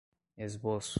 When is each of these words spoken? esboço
esboço 0.37 0.89